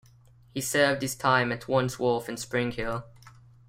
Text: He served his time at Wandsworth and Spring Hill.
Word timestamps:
He 0.55 0.61
served 0.61 1.03
his 1.03 1.13
time 1.13 1.51
at 1.51 1.67
Wandsworth 1.67 2.27
and 2.27 2.39
Spring 2.39 2.71
Hill. 2.71 3.03